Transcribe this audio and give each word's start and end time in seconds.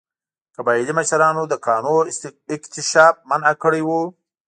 قبایلي 0.55 0.93
مشرانو 0.99 1.43
د 1.47 1.53
کانونو 1.67 2.09
اکتشاف 2.55 3.15
منع 3.29 3.51
کړی 3.63 3.81
و. 3.87 3.89